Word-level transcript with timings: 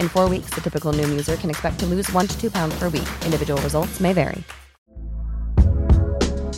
In 0.00 0.08
four 0.08 0.28
weeks, 0.28 0.50
the 0.50 0.60
typical 0.60 0.92
Noom 0.92 1.08
user 1.10 1.36
can 1.36 1.50
expect 1.50 1.80
to 1.80 1.86
lose 1.86 2.08
one 2.12 2.28
to 2.28 2.40
two 2.40 2.50
pounds 2.50 2.78
per 2.78 2.88
week. 2.88 3.08
Individual 3.24 3.60
results 3.62 4.00
may 4.00 4.12
vary. 4.12 4.44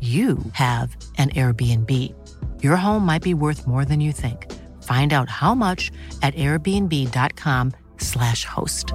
you 0.00 0.38
have 0.52 0.96
an 1.18 1.30
Airbnb. 1.30 1.90
Your 2.62 2.76
home 2.76 3.04
might 3.04 3.22
be 3.22 3.34
worth 3.34 3.66
more 3.66 3.84
than 3.84 4.00
you 4.00 4.12
think. 4.12 4.46
Find 4.82 5.12
out 5.12 5.28
how 5.28 5.54
much 5.54 5.90
at 6.22 6.34
airbnb.com/slash 6.34 8.44
host. 8.44 8.94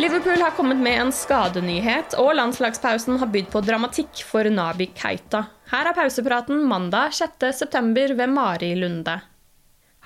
Liverpool 0.00 0.40
har 0.40 0.50
kommet 0.50 0.76
med 0.76 1.00
en 1.00 1.10
skadenyhet, 1.12 2.14
og 2.16 2.30
landslagspausen 2.34 3.18
har 3.20 3.28
bydd 3.28 3.50
på 3.52 3.60
dramatikk 3.60 4.22
for 4.24 4.48
Nabi 4.48 4.86
Keita. 4.96 5.42
Her 5.70 5.90
er 5.90 5.96
pausepraten 5.98 6.62
mandag 6.64 7.12
6.9. 7.18 8.14
ved 8.16 8.32
Mari 8.32 8.70
Lunde. 8.80 9.18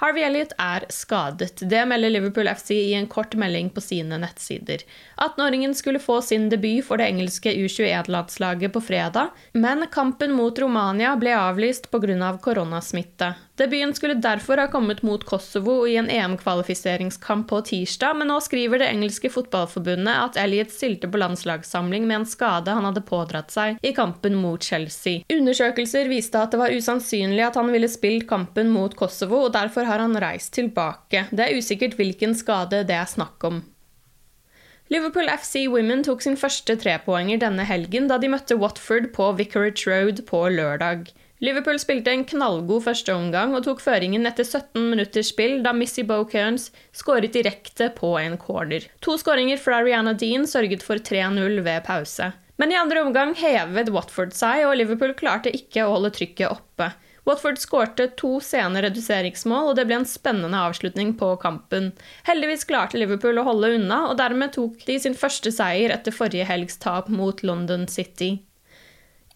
Harvey 0.02 0.24
Elliot 0.26 0.52
er 0.58 0.84
skadet. 0.90 1.62
Det 1.70 1.84
melder 1.86 2.10
Liverpool 2.10 2.48
FC 2.50 2.70
i 2.74 2.94
en 2.98 3.06
kort 3.06 3.36
melding 3.38 3.70
på 3.70 3.80
sine 3.80 4.18
nettsider. 4.18 4.82
18-åringen 5.16 5.74
skulle 5.74 6.02
få 6.02 6.18
sin 6.22 6.48
debut 6.50 6.82
for 6.86 6.98
det 6.98 7.06
engelske 7.12 7.52
U21-landslaget 7.54 8.74
på 8.74 8.82
fredag, 8.82 9.30
men 9.52 9.86
kampen 9.94 10.34
mot 10.34 10.58
Romania 10.58 11.14
ble 11.16 11.36
avlyst 11.38 11.90
pga. 11.90 12.18
Av 12.24 12.38
koronasmitte. 12.42 13.34
Debuten 13.56 13.94
skulle 13.94 14.14
derfor 14.14 14.58
ha 14.58 14.66
kommet 14.66 15.02
mot 15.02 15.24
Kosovo 15.24 15.86
i 15.86 15.96
en 15.96 16.08
EM-kvalifiseringskamp 16.10 17.46
på 17.48 17.60
tirsdag, 17.60 18.16
men 18.18 18.26
nå 18.32 18.40
skriver 18.42 18.82
det 18.82 18.88
engelske 18.90 19.30
fotballforbundet 19.30 20.10
at 20.10 20.38
Elliot 20.42 20.74
stilte 20.74 21.06
på 21.06 21.20
landslagssamling 21.22 22.08
med 22.08 22.16
en 22.16 22.26
skade 22.26 22.74
han 22.74 22.88
hadde 22.88 23.04
pådratt 23.06 23.54
seg 23.54 23.78
i 23.78 23.94
kampen 23.94 24.34
mot 24.42 24.58
Chelsea. 24.58 25.22
Undersøkelser 25.30 26.10
viste 26.10 26.42
at 26.42 26.50
det 26.50 26.58
var 26.64 26.74
usannsynlig 26.74 27.46
at 27.46 27.60
han 27.60 27.70
ville 27.70 27.92
spilt 27.92 28.26
kampen 28.26 28.74
mot 28.74 28.96
Kosovo, 28.98 29.44
og 29.46 29.54
derfor 29.54 29.86
har 29.86 30.02
han 30.02 30.18
reist 30.18 30.56
tilbake. 30.58 31.28
Det 31.30 31.46
er 31.46 31.54
usikkert 31.54 31.94
hvilken 32.00 32.34
skade 32.34 32.82
det 32.88 32.98
er 32.98 33.06
snakk 33.06 33.46
om. 33.46 33.62
Liverpool 34.90 35.30
FC 35.30 35.68
Women 35.70 36.02
tok 36.04 36.26
sin 36.26 36.34
første 36.36 36.74
trepoenger 36.76 37.38
denne 37.46 37.62
helgen 37.70 38.10
da 38.10 38.18
de 38.18 38.34
møtte 38.34 38.58
Watford 38.58 39.12
på 39.14 39.30
Vicarage 39.38 39.86
Road 39.86 40.26
på 40.26 40.42
lørdag. 40.50 41.14
Liverpool 41.44 41.76
spilte 41.76 42.08
en 42.14 42.22
knallgod 42.24 42.86
førsteomgang 42.86 43.52
og 43.52 43.66
tok 43.66 43.82
føringen 43.84 44.24
etter 44.28 44.46
17 44.46 44.86
minutters 44.88 45.28
spill 45.34 45.58
da 45.64 45.74
Missy 45.76 46.00
Bokearns 46.08 46.70
skåret 46.96 47.34
direkte 47.36 47.90
på 47.92 48.14
en 48.16 48.38
corner. 48.40 48.86
To 49.04 49.18
skåringer 49.20 49.60
fra 49.60 49.82
Rihanna 49.84 50.14
Dean 50.16 50.46
sørget 50.48 50.86
for 50.86 50.96
3-0 50.96 51.60
ved 51.66 51.84
pause. 51.84 52.30
Men 52.56 52.72
i 52.72 52.78
andre 52.78 53.02
omgang 53.04 53.34
hevet 53.36 53.90
Watford 53.92 54.32
seg, 54.32 54.62
og 54.64 54.78
Liverpool 54.78 55.12
klarte 55.18 55.52
ikke 55.52 55.84
å 55.84 55.98
holde 55.98 56.14
trykket 56.16 56.48
oppe. 56.48 56.92
Watford 57.28 57.60
skårte 57.60 58.06
to 58.20 58.38
sene 58.44 58.80
reduseringsmål, 58.86 59.72
og 59.72 59.76
det 59.76 59.84
ble 59.90 60.00
en 60.00 60.08
spennende 60.08 60.64
avslutning 60.64 61.12
på 61.20 61.34
kampen. 61.44 61.90
Heldigvis 62.28 62.64
klarte 62.68 63.00
Liverpool 63.00 63.42
å 63.42 63.46
holde 63.50 63.74
unna, 63.76 64.06
og 64.08 64.16
dermed 64.22 64.56
tok 64.56 64.80
de 64.88 64.96
sin 65.02 65.18
første 65.18 65.52
seier 65.52 65.92
etter 65.92 66.14
forrige 66.14 66.48
helgs 66.48 66.80
tap 66.80 67.12
mot 67.12 67.44
London 67.44 67.88
City. 67.90 68.38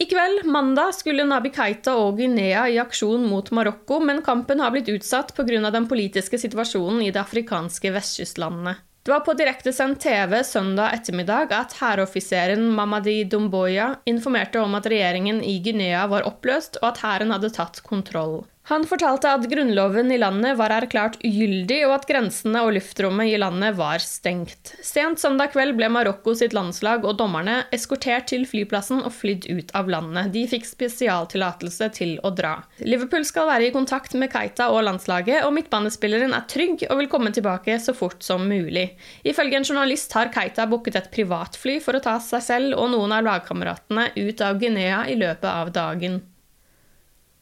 I 0.00 0.06
kveld, 0.06 0.44
mandag, 0.44 0.94
skulle 0.94 1.24
Nabi 1.26 1.50
Keita 1.50 1.96
og 1.98 2.20
Guinea 2.20 2.68
i 2.70 2.76
aksjon 2.78 3.24
mot 3.26 3.48
Marokko, 3.50 3.96
men 3.98 4.20
kampen 4.22 4.60
har 4.62 4.70
blitt 4.70 4.90
utsatt 4.92 5.32
pga. 5.34 5.70
den 5.74 5.88
politiske 5.90 6.38
situasjonen 6.38 7.02
i 7.02 7.10
de 7.10 7.18
afrikanske 7.18 7.90
vestkystlandene. 7.90 8.76
Det 9.02 9.10
var 9.10 9.24
på 9.26 9.34
direktesendt 9.34 9.98
TV 10.04 10.44
søndag 10.44 10.94
ettermiddag 10.94 11.50
at 11.56 11.74
hæroffiseren 11.80 12.62
Mamadi 12.76 13.24
Domboya 13.24 13.96
informerte 14.06 14.60
om 14.62 14.78
at 14.78 14.86
regjeringen 14.86 15.42
i 15.42 15.58
Guinea 15.64 16.06
var 16.06 16.28
oppløst, 16.30 16.78
og 16.82 16.92
at 16.92 17.02
hæren 17.02 17.34
hadde 17.34 17.50
tatt 17.58 17.82
kontroll. 17.82 18.44
Han 18.68 18.82
fortalte 18.84 19.30
at 19.32 19.46
grunnloven 19.48 20.10
i 20.12 20.18
landet 20.20 20.58
var 20.58 20.74
erklært 20.76 21.14
ugyldig, 21.24 21.78
og 21.86 21.94
at 21.94 22.02
grensene 22.10 22.60
og 22.66 22.74
luftrommet 22.76 23.30
i 23.32 23.38
landet 23.40 23.78
var 23.78 24.02
stengt. 24.04 24.74
Sent 24.84 25.22
søndag 25.22 25.54
kveld 25.54 25.72
ble 25.78 25.88
Marokko 25.88 26.34
sitt 26.36 26.52
landslag 26.52 27.06
og 27.08 27.16
dommerne 27.16 27.62
eskortert 27.72 28.28
til 28.28 28.44
flyplassen 28.50 29.00
og 29.00 29.14
flydd 29.16 29.48
ut 29.48 29.72
av 29.78 29.88
landet. 29.88 30.34
De 30.36 30.44
fikk 30.52 30.68
spesialtillatelse 30.68 31.90
til 31.96 32.14
å 32.20 32.34
dra. 32.36 32.58
Liverpool 32.84 33.24
skal 33.24 33.48
være 33.48 33.70
i 33.70 33.72
kontakt 33.72 34.12
med 34.20 34.34
Keita 34.36 34.68
og 34.74 34.84
landslaget, 34.84 35.46
og 35.48 35.56
midtbanespilleren 35.56 36.36
er 36.36 36.44
trygg 36.52 36.84
og 36.90 37.00
vil 37.00 37.12
komme 37.16 37.32
tilbake 37.32 37.80
så 37.80 37.96
fort 37.96 38.20
som 38.20 38.44
mulig. 38.52 38.90
Ifølge 39.24 39.62
en 39.62 39.70
journalist 39.72 40.12
har 40.12 40.28
Keita 40.34 40.68
booket 40.68 41.00
et 41.00 41.12
privatfly 41.16 41.80
for 41.80 41.96
å 41.96 42.04
ta 42.04 42.20
seg 42.20 42.44
selv 42.44 42.76
og 42.76 42.92
noen 42.92 43.16
av 43.16 43.24
lagkameratene 43.32 44.10
ut 44.18 44.44
av 44.44 44.60
Guinea 44.60 45.06
i 45.08 45.16
løpet 45.16 45.48
av 45.56 45.72
dagen. 45.72 46.20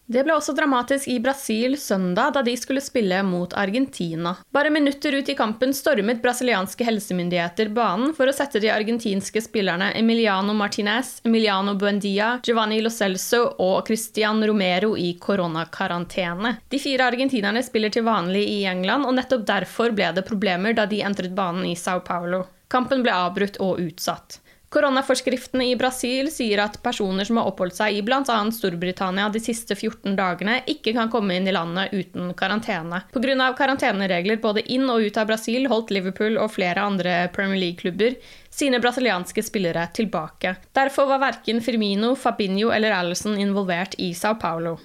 Det 0.06 0.22
ble 0.22 0.36
også 0.38 0.52
dramatisk 0.54 1.08
i 1.10 1.16
Brasil 1.18 1.72
søndag, 1.82 2.30
da 2.36 2.42
de 2.46 2.52
skulle 2.56 2.82
spille 2.84 3.18
mot 3.26 3.54
Argentina. 3.58 4.36
Bare 4.54 4.70
minutter 4.70 5.16
ut 5.18 5.28
i 5.28 5.34
kampen 5.34 5.74
stormet 5.74 6.20
brasilianske 6.22 6.86
helsemyndigheter 6.86 7.72
banen 7.74 8.12
for 8.14 8.30
å 8.30 8.34
sette 8.36 8.62
de 8.62 8.70
argentinske 8.70 9.42
spillerne 9.42 9.90
Emiliano 9.98 10.54
Martinez, 10.54 11.16
Emiliano 11.26 11.74
Buendia, 11.74 12.36
Giovanni 12.46 12.78
Lo 12.84 12.92
Celso 12.94 13.42
og 13.58 13.90
Christian 13.90 14.46
Romero 14.46 14.94
i 14.96 15.16
koronakarantene. 15.18 16.54
De 16.70 16.78
fire 16.78 17.10
argentinerne 17.10 17.66
spiller 17.66 17.90
til 17.90 18.06
vanlig 18.06 18.46
i 18.46 18.62
England, 18.70 19.10
og 19.10 19.18
nettopp 19.18 19.42
derfor 19.50 19.90
ble 19.90 20.14
det 20.14 20.28
problemer 20.30 20.78
da 20.78 20.86
de 20.86 21.02
entret 21.02 21.34
banen 21.34 21.66
i 21.66 21.74
Sao 21.74 21.98
Paulo. 22.06 22.44
Kampen 22.70 23.02
ble 23.02 23.14
avbrutt 23.14 23.58
og 23.62 23.82
utsatt. 23.82 24.40
Koronaforskriftene 24.76 25.70
i 25.70 25.76
Brasil 25.80 26.26
sier 26.28 26.60
at 26.60 26.74
personer 26.84 27.24
som 27.24 27.38
har 27.40 27.46
oppholdt 27.48 27.78
seg 27.78 27.96
i 27.96 28.02
bl.a. 28.04 28.24
Storbritannia 28.52 29.30
de 29.32 29.40
siste 29.40 29.72
14 29.72 30.12
dagene, 30.18 30.58
ikke 30.68 30.92
kan 30.92 31.08
komme 31.08 31.38
inn 31.38 31.48
i 31.48 31.54
landet 31.56 31.94
uten 31.96 32.34
karantene. 32.36 32.98
Pga. 33.14 33.46
karanteneregler 33.56 34.36
både 34.42 34.66
inn 34.68 34.84
og 34.92 35.06
ut 35.06 35.16
av 35.16 35.30
Brasil 35.30 35.64
holdt 35.72 35.94
Liverpool 35.96 36.36
og 36.36 36.52
flere 36.58 36.84
andre 36.84 37.14
Premier 37.32 37.62
League-klubber 37.62 38.18
sine 38.52 38.82
brasilianske 38.84 39.46
spillere 39.48 39.86
tilbake. 39.96 40.52
Derfor 40.76 41.08
var 41.08 41.24
verken 41.24 41.64
Firmino, 41.64 42.12
Fabinho 42.12 42.68
eller 42.68 42.92
Alison 42.98 43.40
involvert 43.40 43.96
i 43.96 44.12
Sao 44.12 44.36
Paulo. 44.36 44.76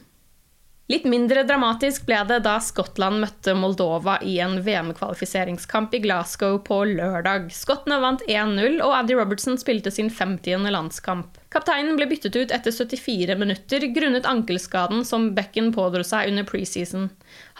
Litt 0.90 1.06
mindre 1.08 1.44
dramatisk 1.48 2.04
ble 2.08 2.18
det 2.28 2.42
da 2.44 2.58
Skottland 2.60 3.22
møtte 3.22 3.54
Moldova 3.56 4.18
i 4.28 4.34
en 4.44 4.58
VM-kvalifiseringskamp 4.66 5.94
i 5.96 6.02
Glasgow 6.04 6.58
på 6.66 6.82
lørdag. 6.90 7.46
Skottene 7.56 8.00
vant 8.02 8.24
1-0, 8.26 8.82
og 8.84 8.96
Addy 8.98 9.16
Robertson 9.16 9.60
spilte 9.62 9.94
sin 9.94 10.10
50. 10.12 10.68
landskamp. 10.74 11.40
Kapteinen 11.54 11.96
ble 12.00 12.10
byttet 12.12 12.36
ut 12.36 12.52
etter 12.52 12.76
74 12.76 13.38
minutter 13.40 13.88
grunnet 13.96 14.28
ankelskaden 14.28 15.06
som 15.08 15.30
Becken 15.38 15.72
pådro 15.76 16.04
seg 16.08 16.34
under 16.34 16.50
preseason. 16.50 17.08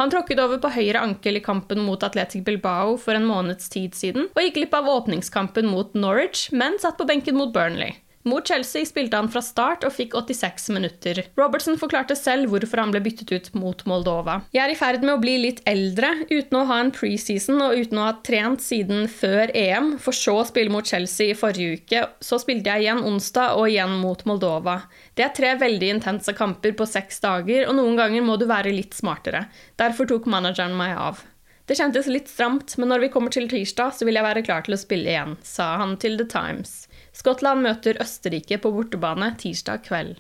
Han 0.02 0.12
tråkket 0.12 0.42
over 0.44 0.60
på 0.60 0.74
høyre 0.76 1.06
ankel 1.06 1.40
i 1.40 1.46
kampen 1.46 1.86
mot 1.86 2.04
Atletic 2.04 2.44
Bilbao 2.48 2.98
for 3.00 3.16
en 3.16 3.30
måneds 3.30 3.72
tid 3.72 3.96
siden, 3.96 4.28
og 4.34 4.44
gikk 4.44 4.60
glipp 4.60 4.80
av 4.82 4.92
åpningskampen 4.92 5.72
mot 5.72 5.96
Norwich, 5.96 6.50
men 6.52 6.82
satt 6.84 7.00
på 7.00 7.08
benken 7.08 7.40
mot 7.40 7.56
Burnley. 7.56 7.96
Mot 8.24 8.48
Chelsea 8.48 8.86
spilte 8.86 9.18
han 9.18 9.30
fra 9.34 9.42
start 9.42 9.86
og 9.88 9.96
fikk 9.96 10.14
86 10.14 10.68
minutter. 10.76 11.24
Robertson 11.40 11.78
forklarte 11.82 12.14
selv 12.18 12.52
hvorfor 12.52 12.84
han 12.84 12.94
ble 12.94 13.02
byttet 13.02 13.32
ut 13.34 13.50
mot 13.58 13.82
Moldova. 13.90 14.42
Jeg 14.54 14.62
er 14.66 14.74
i 14.74 14.78
ferd 14.78 15.02
med 15.02 15.16
å 15.16 15.22
bli 15.24 15.38
litt 15.42 15.64
eldre, 15.70 16.12
uten 16.30 16.60
å 16.60 16.66
ha 16.70 16.78
en 16.84 16.94
preseason 16.94 17.64
og 17.66 17.80
uten 17.82 17.98
å 17.98 18.06
ha 18.10 18.14
trent 18.26 18.62
siden 18.62 19.08
før 19.10 19.54
EM, 19.58 19.96
for 20.02 20.14
så 20.14 20.38
å 20.42 20.46
spille 20.48 20.74
mot 20.74 20.86
Chelsea 20.86 21.34
i 21.34 21.38
forrige 21.38 21.82
uke. 21.82 22.06
Så 22.22 22.38
spilte 22.44 22.70
jeg 22.70 22.86
igjen 22.86 23.02
onsdag 23.10 23.58
og 23.58 23.72
igjen 23.72 23.98
mot 24.04 24.22
Moldova. 24.30 24.78
Det 25.18 25.26
er 25.26 25.36
tre 25.38 25.56
veldig 25.62 25.92
intense 25.98 26.38
kamper 26.38 26.78
på 26.78 26.90
seks 26.90 27.24
dager, 27.26 27.66
og 27.68 27.78
noen 27.80 27.98
ganger 27.98 28.26
må 28.26 28.38
du 28.38 28.46
være 28.50 28.76
litt 28.76 28.94
smartere. 28.98 29.48
Derfor 29.82 30.10
tok 30.10 30.30
manageren 30.30 30.78
meg 30.78 30.94
av. 30.94 31.26
Det 31.66 31.78
kjentes 31.80 32.10
litt 32.12 32.28
stramt, 32.28 32.74
men 32.82 32.90
når 32.92 33.06
vi 33.06 33.10
kommer 33.14 33.32
til 33.34 33.46
tirsdag, 33.50 33.94
så 33.96 34.06
vil 34.06 34.18
jeg 34.18 34.26
være 34.26 34.42
klar 34.44 34.66
til 34.66 34.76
å 34.76 34.80
spille 34.82 35.08
igjen, 35.08 35.38
sa 35.46 35.78
han 35.80 35.94
til 36.02 36.18
The 36.20 36.26
Times. 36.28 36.82
Skottland 37.22 37.62
møter 37.62 38.00
Østerrike 38.02 38.58
på 38.64 38.72
bortebane 38.74 39.28
tirsdag 39.38 39.84
kveld. 39.86 40.16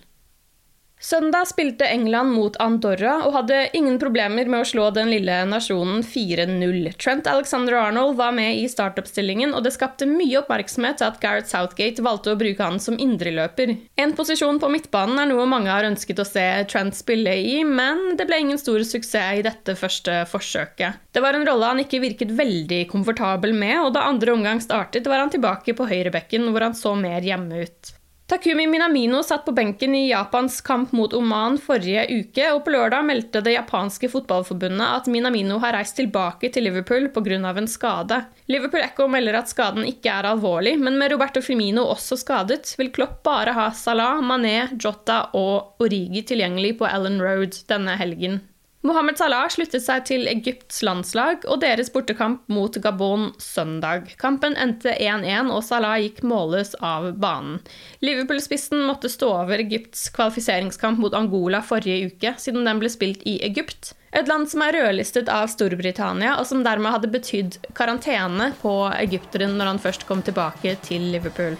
Søndag 1.01 1.47
spilte 1.49 1.87
England 1.89 2.29
mot 2.29 2.57
Andorra 2.61 3.15
og 3.25 3.33
hadde 3.33 3.63
ingen 3.73 3.95
problemer 3.97 4.45
med 4.45 4.61
å 4.61 4.67
slå 4.69 4.83
den 4.93 5.09
lille 5.09 5.39
nasjonen 5.49 6.03
4-0. 6.05 6.91
Trent 7.01 7.25
Alexander 7.25 7.79
Arnold 7.79 8.19
var 8.19 8.35
med 8.37 8.59
i 8.59 8.67
startoppstillingen, 8.69 9.55
og 9.57 9.65
det 9.65 9.73
skapte 9.73 10.05
mye 10.05 10.43
oppmerksomhet 10.43 11.01
at 11.01 11.17
Gareth 11.23 11.49
Southgate 11.49 12.05
valgte 12.05 12.35
å 12.35 12.37
bruke 12.37 12.61
han 12.61 12.77
som 12.79 12.99
indreløper. 13.01 13.73
En 13.97 14.13
posisjon 14.13 14.61
på 14.61 14.69
midtbanen 14.69 15.23
er 15.23 15.31
noe 15.31 15.47
mange 15.49 15.73
har 15.73 15.87
ønsket 15.89 16.21
å 16.21 16.27
se 16.27 16.43
Trent 16.69 16.93
spille 16.93 17.33
i, 17.33 17.55
men 17.65 18.13
det 18.19 18.27
ble 18.29 18.37
ingen 18.43 18.61
stor 18.61 18.83
suksess 18.85 19.39
i 19.41 19.45
dette 19.45 19.73
første 19.79 20.19
forsøket. 20.29 21.01
Det 21.09 21.23
var 21.25 21.33
en 21.33 21.47
rolle 21.49 21.71
han 21.71 21.81
ikke 21.81 22.03
virket 22.03 22.35
veldig 22.37 22.83
komfortabel 22.93 23.57
med, 23.57 23.79
og 23.87 23.95
da 23.97 24.05
andre 24.11 24.37
omgang 24.37 24.61
startet, 24.61 25.09
var 25.09 25.25
han 25.25 25.33
tilbake 25.33 25.73
på 25.73 25.89
høyrebekken, 25.89 26.45
hvor 26.53 26.69
han 26.69 26.77
så 26.77 26.93
mer 26.93 27.25
hjemme 27.25 27.65
ut. 27.65 27.95
Takumi 28.31 28.67
Minamino 28.67 29.23
satt 29.23 29.45
på 29.45 29.51
benken 29.51 29.95
i 29.95 30.09
Japans 30.09 30.61
kamp 30.61 30.91
mot 30.91 31.13
Oman 31.13 31.57
forrige 31.59 32.05
uke, 32.07 32.45
og 32.53 32.61
på 32.63 32.71
lørdag 32.71 33.03
meldte 33.03 33.41
det 33.43 33.57
japanske 33.57 34.07
fotballforbundet 34.13 34.85
at 34.87 35.09
Minamino 35.11 35.57
har 35.59 35.75
reist 35.75 35.97
tilbake 35.99 36.47
til 36.47 36.63
Liverpool 36.63 37.09
pga. 37.11 37.51
en 37.51 37.67
skade. 37.67 38.21
Liverpool 38.47 38.85
Echo 38.85 39.09
melder 39.11 39.35
at 39.41 39.51
skaden 39.51 39.83
ikke 39.83 40.13
er 40.13 40.29
alvorlig, 40.29 40.77
men 40.79 40.95
med 40.97 41.11
Roberto 41.11 41.41
Firmino 41.41 41.83
også 41.83 42.15
skadet, 42.23 42.71
vil 42.79 42.93
Klopp 42.95 43.19
bare 43.23 43.51
ha 43.51 43.67
Salah, 43.71 44.23
Mané, 44.23 44.79
Jota 44.79 45.25
og 45.33 45.83
Origi 45.83 46.23
tilgjengelig 46.23 46.77
på 46.79 46.87
Ellen 46.87 47.19
Road 47.19 47.59
denne 47.67 47.99
helgen. 47.99 48.39
Mohammed 48.81 49.17
Salah 49.19 49.45
sluttet 49.53 49.83
seg 49.85 50.07
til 50.09 50.23
Egypts 50.25 50.79
landslag 50.81 51.43
og 51.45 51.59
deres 51.61 51.91
bortekamp 51.93 52.47
mot 52.49 52.73
Gabon 52.81 53.27
søndag. 53.37 54.07
Kampen 54.17 54.55
endte 54.57 54.95
1-1, 54.95 55.51
og 55.53 55.61
Salah 55.61 55.99
gikk 56.01 56.23
målløs 56.25 56.73
av 56.81 57.11
banen. 57.21 57.59
Liverpool-spissen 58.01 58.81
måtte 58.87 59.11
stå 59.13 59.29
over 59.43 59.61
Egypts 59.61 60.07
kvalifiseringskamp 60.15 60.97
mot 60.97 61.13
Angola 61.13 61.59
forrige 61.61 62.09
uke, 62.09 62.31
siden 62.41 62.65
den 62.65 62.81
ble 62.81 62.89
spilt 62.89 63.21
i 63.29 63.35
Egypt. 63.45 63.91
Et 64.17 64.25
land 64.27 64.49
som 64.49 64.63
er 64.65 64.73
rødlistet 64.73 65.29
av 65.29 65.45
Storbritannia, 65.53 66.39
og 66.41 66.49
som 66.49 66.63
dermed 66.65 66.95
hadde 66.95 67.11
betydd 67.13 67.59
karantene 67.77 68.49
på 68.63 68.73
egypteren 68.95 69.53
når 69.59 69.75
han 69.75 69.83
først 69.83 70.07
kom 70.09 70.25
tilbake 70.25 70.73
til 70.87 71.05
Liverpool. 71.13 71.53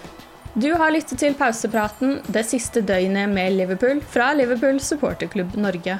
Du 0.58 0.72
har 0.74 0.90
lyttet 0.92 1.22
til 1.22 1.38
pausepraten 1.38 2.18
det 2.34 2.44
siste 2.50 2.82
døgnet 2.82 3.30
med 3.30 3.54
Liverpool 3.60 4.02
fra 4.02 4.34
Liverpool 4.34 4.82
supporterklubb 4.82 5.54
Norge. 5.62 6.00